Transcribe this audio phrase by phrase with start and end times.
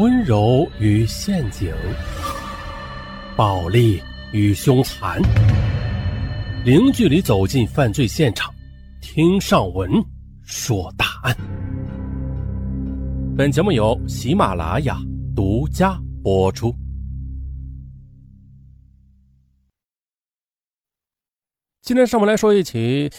[0.00, 1.70] 温柔与陷阱，
[3.36, 4.02] 暴力
[4.32, 5.20] 与凶残，
[6.64, 8.50] 零距离走进犯罪现场，
[9.02, 9.90] 听上文
[10.42, 11.36] 说大案。
[13.36, 14.96] 本节目由喜马拉雅
[15.36, 16.74] 独家播出。
[21.82, 23.12] 今天上文来说一起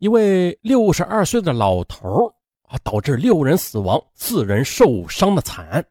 [0.00, 2.30] 一位六十二岁的老头
[2.64, 5.82] 啊，导致六人死亡、四人受伤的惨案。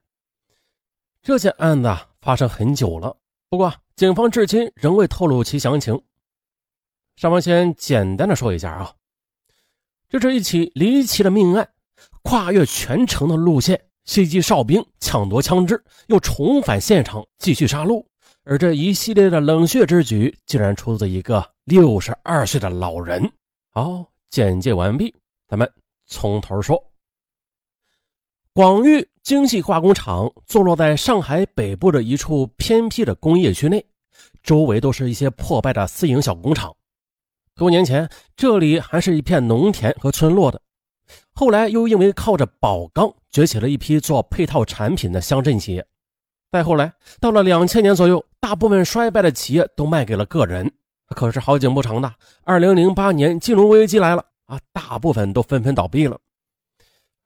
[1.26, 3.18] 这件案子发生很久了，
[3.50, 6.00] 不过警方至今仍未透露其详情。
[7.16, 8.94] 上方先简单的说一下啊，
[10.08, 11.68] 这是一起离奇的命案，
[12.22, 18.06] 跨越全城的路线，袭击哨兵，抢夺枪支，又重返现场继续杀戮，
[18.44, 23.32] 而这一系列的冷血之举，竟然出自一个六十二岁的老人。
[23.72, 25.12] 好，简介完毕，
[25.48, 25.68] 咱们
[26.06, 26.80] 从头说。
[28.56, 33.86] 广域精细化工厂坐落在上海北部的一处偏僻的工业区内，
[34.42, 36.74] 周围都是一些破败的私营小工厂。
[37.54, 40.62] 多年前，这里还是一片农田和村落的，
[41.34, 45.86] 后来又因为靠着宝钢崛起了一批做配套产品的乡镇企业。
[46.50, 50.72] 再后来，到了两千年左右，大部分衰败的企业都卖给了个人。
[51.10, 52.10] 可是好景不长的，
[52.46, 56.18] 二零零八年金融危机来了啊，大部分都纷纷倒闭了。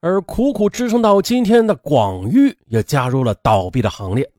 [0.01, 4.31] 而苦苦支撑到今天的广域也加入了倒闭的行列，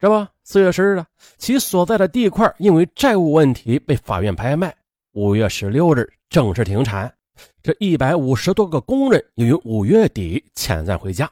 [0.00, 1.04] 这不，四月十日，
[1.36, 4.74] 其所在的地块因为债务问题被法院拍卖。
[5.12, 7.12] 五月十六日正式停产，
[7.62, 11.30] 这一百五十多个工人也于五月底遣散回家。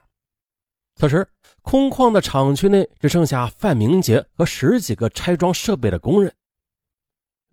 [0.95, 1.27] 此时，
[1.63, 6.33] 空旷的厂区内只剩下范明杰和十几个拆装设备的工人。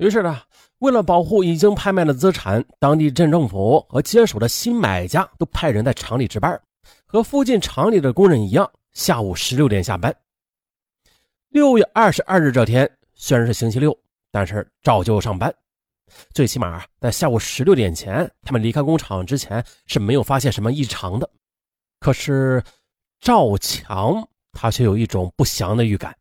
[0.04, 0.42] 于是呢。
[0.80, 6.62] 为了保护已经拍卖的资产，当地镇政府和接手的新买家都派人在厂里值班，
[7.06, 10.14] 和附近厂里的工人一样，下午十六点下班。
[11.48, 13.98] 六月二十二日这天虽然是星期六，
[14.30, 15.54] 但是照旧上班。
[16.34, 21.30] 最起码在下午十六点前，他们离开工厂之前是没有发现什么异常的。
[22.02, 22.62] 可是
[23.22, 26.14] 赵强他却有一种不祥的预感。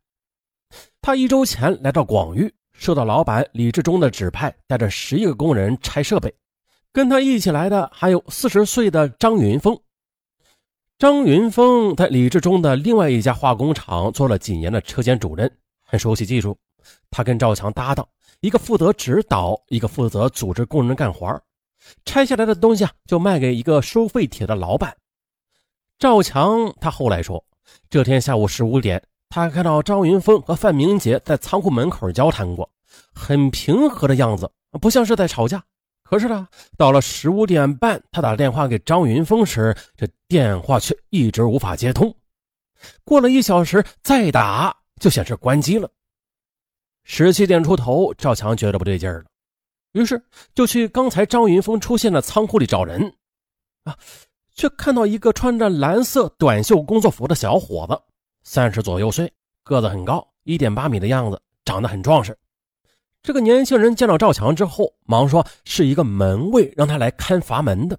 [1.00, 2.54] 他一周前来到广域。
[2.82, 6.34] 受到老板李志忠的指派，带着十一个工人拆设备，
[6.92, 9.78] 跟他一起来的还有四十岁的张云峰。
[10.98, 15.48] 张云峰在李志忠的另外一家化工厂做了几年的车间主任，
[15.84, 16.58] 很熟悉技术。
[17.08, 18.04] 他跟赵强搭档，
[18.40, 21.40] 一个负责指导，一个负责组织工人干活。
[22.04, 24.96] 拆下来的东西啊，就卖给一个收废铁的老板。
[26.00, 27.44] 赵强他后来说，
[27.88, 29.00] 这天下午十五点。
[29.34, 32.68] 他看到张云峰和范明杰在仓库门口交谈过，
[33.14, 35.64] 很平和的样子，不像是在吵架。
[36.02, 42.14] 可是呢，到了十五点半，他打电话给张云峰时，这电话却一直无法接通。
[43.04, 45.88] 过了一小时再打，就显示关机了。
[47.04, 49.24] 十七点出头，赵强觉得不对劲了，
[49.92, 50.22] 于是
[50.54, 53.14] 就去刚才张云峰出现的仓库里找人，
[53.84, 53.96] 啊，
[54.54, 57.98] 却看到一个穿着蓝色短袖工作服的小伙子。
[58.42, 59.32] 三十左右岁，
[59.62, 62.36] 个子很高，一点八米的样子，长得很壮实。
[63.22, 67.98] 这个年轻人见到赵强之后，忙说是一个门卫让他来看阀门的。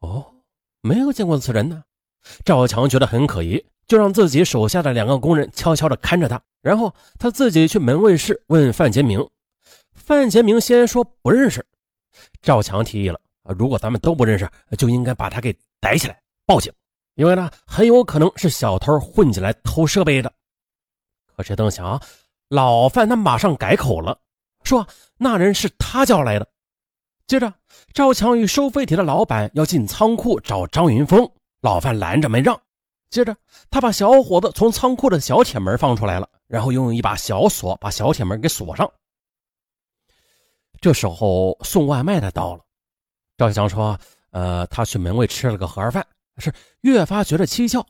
[0.00, 0.34] 哦，
[0.80, 1.84] 没有见过此人呢。
[2.44, 9.24] 赵强觉得很可疑，就让自己手下的两个工人悄悄地看着他，然后他自己去门卫室问范杰明。
[9.94, 11.64] 范杰明先说不认识。
[12.42, 13.20] 赵强提议了，
[13.56, 16.72] 如果咱们都不认识，就应该把他给逮起来，报警。
[17.18, 20.32] 因为呢，很有可能是小偷混进来偷设备的。
[21.34, 22.00] 可谁曾想，
[22.48, 24.16] 老范他马上改口了，
[24.62, 24.86] 说
[25.16, 26.48] 那人是他叫来的。
[27.26, 27.52] 接着，
[27.92, 31.28] 赵强与收废铁的老板要进仓库找张云峰，
[31.60, 32.58] 老范拦着没让。
[33.10, 33.36] 接着，
[33.68, 38.88] 他把小伙子从仓库的小铁门放出来了，然后用一把小锁把小铁门给锁上。
[40.80, 42.62] 这时候送外卖的到了，
[43.36, 43.98] 赵强说
[44.30, 46.06] ：“呃，他去门卫吃了个盒饭。”
[46.40, 47.86] 是越发觉得蹊跷。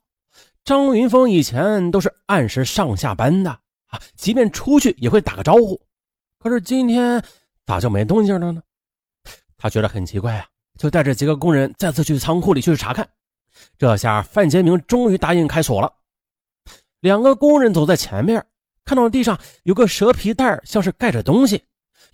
[0.65, 3.51] 张云峰以前都是按时上下班的
[3.87, 5.81] 啊，即便出去也会打个招呼。
[6.39, 7.23] 可是今天
[7.67, 8.63] 咋就没动静了呢？
[9.57, 10.47] 他觉得很奇怪啊，
[10.79, 13.09] 就带着几个工人再次去仓库里去查看。
[13.77, 15.93] 这下范杰明终于答应开锁了。
[17.01, 18.45] 两个工人走在前面，
[18.85, 21.65] 看到地上有个蛇皮袋，像是盖着东西，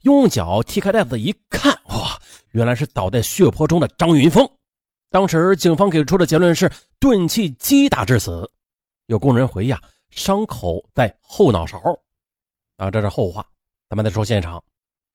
[0.02, 2.18] 用脚踢开袋子一看，哇，
[2.52, 4.48] 原来是倒在血泊中的张云峰。
[5.14, 6.68] 当时警方给出的结论是
[6.98, 8.50] 钝器击打致死。
[9.06, 9.80] 有工人回忆啊，
[10.10, 11.78] 伤口在后脑勺。
[12.78, 13.46] 啊，这是后话，
[13.88, 14.60] 咱们再说现场。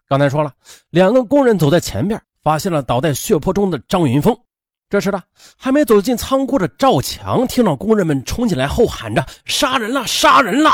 [0.07, 0.53] 刚才说了，
[0.89, 4.33] 两个工人走在前边，发现了倒在血泊中的张云峰。
[4.87, 5.21] 这时呢
[5.57, 10.71] 还没走进仓库的赵强，听到工人们冲进来后喊着“杀人了，杀人了”，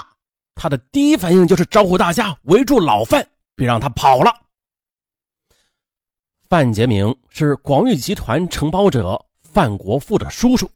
[0.53, 4.31] 他的第一反应就是招呼大家围住老范，别让他跑了。
[6.47, 10.69] 范杰明是广域集团承包者范国富的叔叔，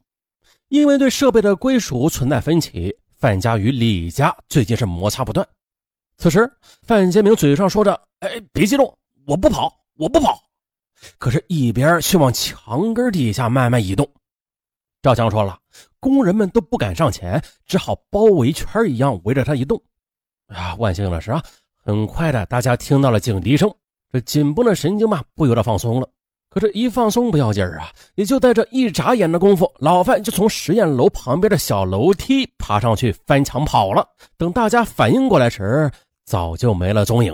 [0.68, 5.46] 因为对设备的归属存在分歧，范家与李家最近是摩擦不断。
[6.16, 6.50] 此时，
[6.82, 10.42] 范杰明嘴上说着：“哎，别激动，我不跑，我不跑。”
[11.18, 14.10] 可是，一边却往墙根底下慢慢移动。
[15.02, 15.56] 赵强说了，
[16.00, 19.80] 工人们都不敢上前，只好包围圈一样围着他移动。
[20.48, 21.40] 啊，万幸的是啊，
[21.84, 23.72] 很快的，大家听到了警笛声，
[24.12, 26.08] 这紧绷的神经嘛，不由得放松了。
[26.48, 34.04] 可是，一放松不要紧啊，也就在这一眨眼的功夫，老范就从实验楼旁边的小楼梯爬上去翻墙跑了。
[34.36, 35.88] 等大家反应过来时，
[36.24, 37.32] 早就没了踪影。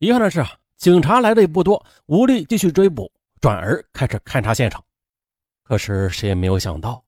[0.00, 3.10] 遗憾的是啊，警察来的也不多，无力继续追捕，
[3.40, 4.84] 转而开始勘察现场。
[5.62, 7.02] 可是谁也没有想到，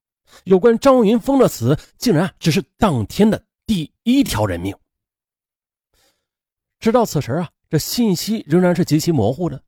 [0.45, 4.75] 有关张云峰的死，竟然只是当天的第一条人命。
[6.79, 9.61] 直到此时啊，这信息仍然是极其模糊的。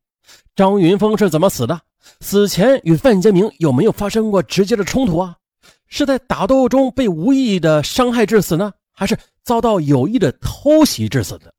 [0.56, 1.80] 张云峰是怎么死的？
[2.19, 5.36] 死前与范建明有没有发生过直接的冲突啊？
[5.88, 8.74] 是在打斗中被无意的伤害致死呢？
[8.92, 11.53] 还是遭到有意的偷袭致死的，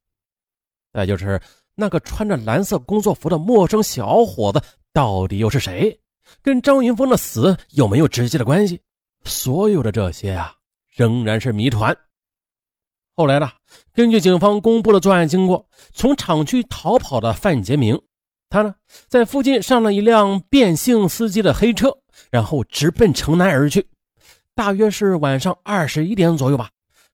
[0.92, 1.40] 再就是
[1.74, 4.60] 那个穿着蓝色工作服的陌生小伙子
[4.92, 5.96] 到底又是谁？
[6.40, 8.80] 跟张云峰的死有没有直接的关系？
[9.24, 10.54] 所有的这些啊，
[10.88, 11.96] 仍然是谜团。
[13.14, 13.50] 后来呢，
[13.92, 18.00] 根据警方公布的作案经过，从厂区逃跑的范杰明，
[18.48, 18.74] 他呢
[19.08, 21.98] 在附近上了一辆变性司机的黑车，
[22.30, 23.86] 然后直奔城南而去，
[24.54, 26.70] 大约是晚上二十一点左右吧。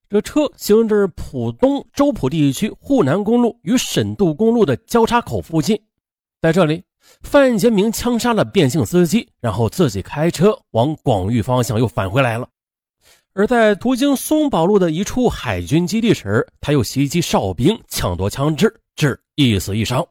[0.09, 5.83] 这车行至浦东周浦地区沪南公路与沈渡公路的交叉口附近，
[6.41, 6.85] 在这里，
[7.23, 12.49] 范杰明枪杀了变性司机，然后自己开车往广域方向又返回来了。
[13.39, 20.05] 而在途经松宝路的一处海军基地时，他又袭击哨兵，抢夺枪支，致一死一伤。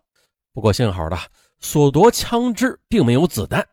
[0.53, 1.17] 不过幸好的，
[1.59, 3.67] 所夺枪支并没有子弹。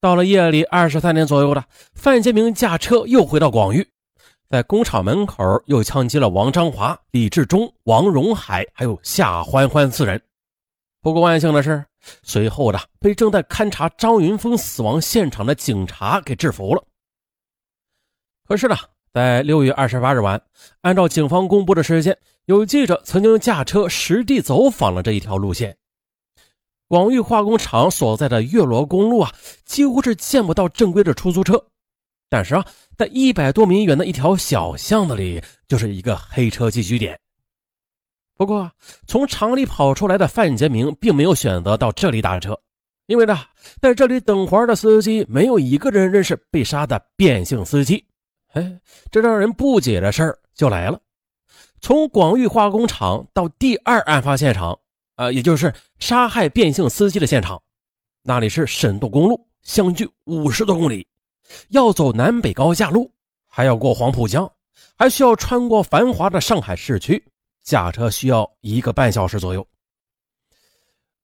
[0.00, 1.64] 到了夜里二十三点左右的，
[1.94, 3.84] 范杰明驾车又回到广域。
[4.48, 10.22] 在工厂门口又枪击了王章华、李志忠、王荣海，还有夏欢欢四人。
[11.02, 11.84] 不过万幸的是，
[12.22, 16.84] 随后的被正在勘察张云峰死亡现场的警察给制服了。
[18.46, 18.76] 可是呢，
[19.12, 20.40] 在六月二十八日晚，
[20.82, 25.76] 按照警方公布的时间，有记者曾经驾车实地走访了这一条路线。
[26.88, 29.34] 广域化工厂所在的月罗公路啊，
[29.64, 31.66] 几乎是见不到正规的出租车。
[32.28, 32.64] 但是啊，
[32.96, 37.18] 在一百多米远的一条小巷子里，就是一个黑车聚居点。
[38.36, 38.70] 不过，
[39.08, 42.56] 从厂里跑出来的范杰明并没有选择到这里打车，
[43.06, 43.36] 因为呢，
[43.80, 48.04] 在这里等活的司机没有一个人认识被杀的变性司机。
[48.56, 48.80] 哎，
[49.10, 50.98] 这让人不解的事儿就来了：
[51.82, 54.78] 从广域化工厂到第二案发现场，
[55.16, 57.62] 呃，也就是杀害变性司机的现场，
[58.22, 61.06] 那里是沈渡公路，相距五十多公里。
[61.68, 63.12] 要走南北高架路，
[63.46, 64.50] 还要过黄浦江，
[64.96, 67.22] 还需要穿过繁华的上海市区，
[67.62, 69.66] 驾车需要一个半小时左右。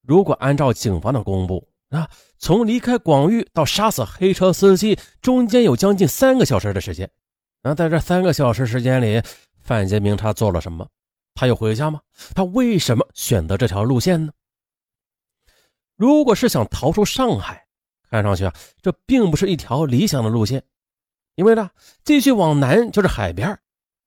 [0.02, 2.06] 如果按照警方的公布，啊，
[2.36, 7.10] 从离开广域到杀死黑车司机，中间有将近三个小时的时间。
[7.62, 9.22] 那在这三个小时时间里，
[9.60, 10.88] 范杰明他做了什么？
[11.34, 12.00] 他有回家吗？
[12.34, 14.32] 他为什么选择这条路线呢？
[15.96, 17.64] 如果是想逃出上海？
[18.10, 18.52] 看上去啊，
[18.82, 20.62] 这并不是一条理想的路线，
[21.36, 21.70] 因为呢，
[22.04, 23.58] 继续往南就是海边。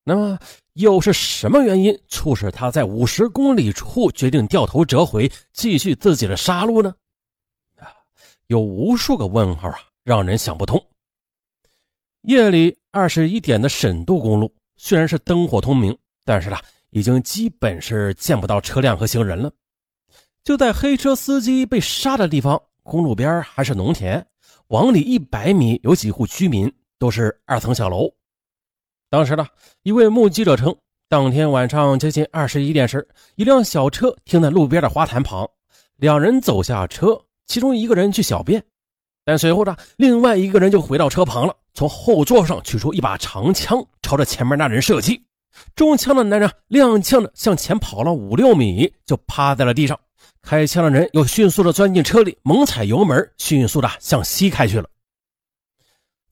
[0.04, 0.38] 那么，
[0.74, 6.94] 又是什么原因促使他在五十公里处决定掉头折回，继续自己的杀戮呢？
[7.78, 7.90] 啊，
[8.46, 10.86] 有无数个问号啊，让人想不通。
[12.28, 16.58] 夜里二十一点的沈渡公路虽然是灯火通明，但是呢，
[16.90, 19.52] 已经基本是见不到车辆和行人了。
[20.44, 22.62] 就在黑车司机被杀的地方。
[22.88, 24.24] 公路边还是农田，
[24.68, 28.08] 往里一百米有几户居民，都是二层小楼。
[29.10, 29.48] 当时呢，
[29.82, 30.76] 一位目击者称，
[31.10, 35.50] 当天晚上接近二十一点时，一辆小车停在路边的花坛旁，
[35.96, 38.64] 两人走下车，其中一个人去小便，
[39.24, 45.22] 但随后呢，另外一个人就回到车旁了，从后座上取出一把长枪，朝着前面那人射击。
[45.76, 50.00] 中枪的男人踉跄的向前跑了五六米，就趴在了地上。
[50.42, 54.88] 开枪的人又迅速的钻进车里，猛踩油门，迅速的向西开去了。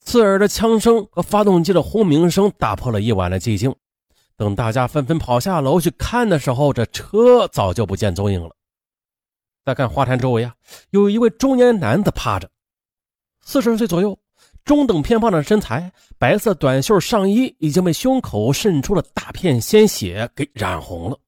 [0.00, 3.74] 刺耳的枪声和发动机的轰鸣声打破了夜晚的寂静。
[4.36, 8.50] 等大家纷纷跑下楼去看的时候，这车早就不见踪影了。
[9.64, 10.54] 再看花坛周围啊，
[10.90, 12.50] 有一位中年男子趴着，
[13.40, 14.18] 四十岁左右，
[14.64, 21.18] 中等偏胖的身材，白色短袖上衣已经被胸口渗出的大片鲜血给染红了。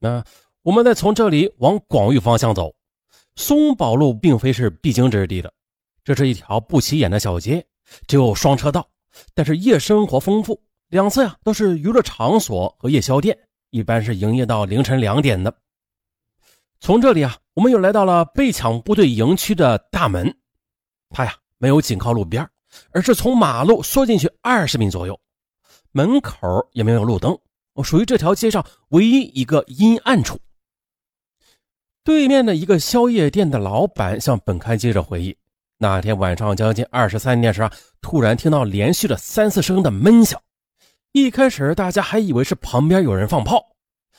[0.00, 0.24] 那
[0.62, 2.74] 我们再从这里往广域方向走，
[3.36, 5.52] 松宝路并非是必经之地的，
[6.02, 7.64] 这是一条不起眼的小街，
[8.08, 8.88] 只有双车道，
[9.32, 13.38] 但是夜生活丰富，两侧呀都是娱乐场所和夜宵店，
[13.70, 15.54] 一般是营业到凌晨两点的。
[16.80, 20.36] 从这里啊，我们又来到了被抢部队营区的大门。
[21.10, 22.46] 它呀没有紧靠路边，
[22.90, 25.18] 而是从马路缩进去二十米左右，
[25.92, 26.36] 门口
[26.72, 27.38] 也没有路灯，
[27.82, 30.38] 属于这条街上唯一一个阴暗处。
[32.02, 35.34] 对面的一个宵夜店的老板向本刊记者回忆，
[35.78, 40.38] 那天晚上将近二十三点时啊，突然听到连续的三四声的闷响，
[41.12, 43.74] 一开始大家还以为是旁边有人放炮，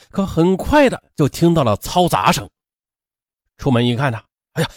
[0.09, 2.49] 可很快的就听到了嘈杂声。
[3.59, 4.19] 出门一看呢，
[4.53, 4.69] 哎呀，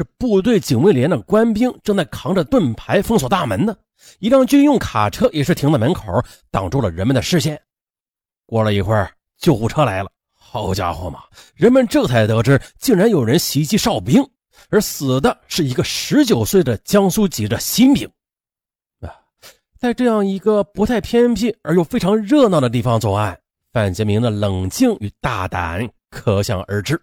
[0.00, 3.76] 是部队警卫连的官兵正在扛着盾牌封锁大门呢。
[4.18, 7.60] 一辆军用卡车也是停在门口，挡住了人们的视线。
[8.46, 10.10] 过了一会儿，救护车来了。
[10.34, 14.26] 好家伙嘛，人们这才得知，竟然有人袭击哨兵，
[14.70, 18.08] 而死的是一个十九岁的江苏籍的新兵。
[19.00, 19.12] 啊，
[19.78, 23.38] 在这样一个不太偏僻而又非常热闹的地方作案，
[23.70, 26.98] 范杰明的冷静与大胆可想而知。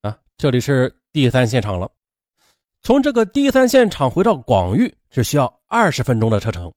[0.00, 1.90] 啊这里是第三现场了，
[2.82, 6.72] 从这个第三现场回到广域只需要二十分钟的车程。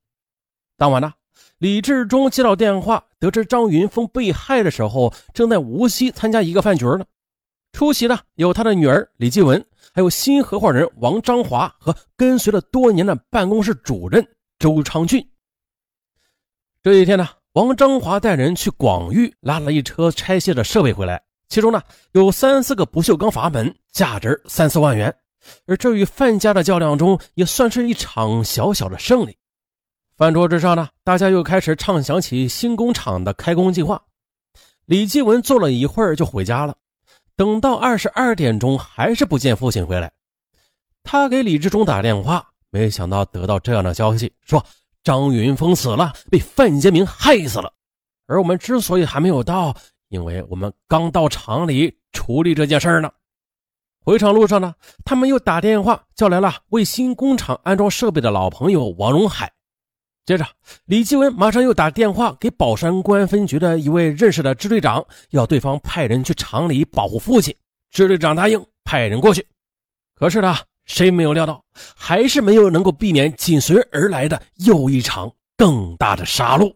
[0.75, 1.13] 当晚呢，
[1.59, 7.05] 李志忠接到电话，得知张云峰被害的时候，正在无锡参加一个饭局呢。
[7.73, 9.63] 出席的有他的女儿李继文，
[9.93, 15.23] 还有新合伙人王章华和跟随了多年的办公室主任周昌俊。
[16.81, 21.23] 这一天呢，王章华带人去广域拉了一车拆卸的设备回来。
[21.53, 21.79] 其中呢
[22.13, 25.15] 有三四个不锈钢阀门，价值三四万元，
[25.67, 29.37] 而这与范家的较量中也算是一场小小的胜利。
[30.17, 34.01] 饭桌之上呢，大家又开始畅想起新工厂的开工计划。
[34.85, 36.75] 李继文坐了一会儿就回家了，
[37.35, 40.11] 等到二十二点钟还是不见父亲回来，
[41.03, 44.65] 他给李志忠打电话，没想到得到这样的消息，说
[45.03, 47.71] 张云峰死了，被范建明害死了。
[48.25, 49.75] 而我们之所以还没有到。
[50.13, 53.09] 因为我们刚到厂里处理这件事儿呢，
[54.05, 59.51] 回厂路上呢，他们又打电话叫来了为新工厂安装设备的老朋友王荣海。
[60.23, 60.45] 接着，
[60.85, 67.55] 李继文马上又打电话给宝山公安分局的一位认识的支队长，要对方派人去厂里保护父亲。
[67.89, 69.43] 支队长答应派人过去。
[70.13, 70.55] 可是呢，
[70.85, 71.65] 谁没有料到，
[71.95, 76.71] 还是没有能够避免紧随而来的又一场更大的杀戮。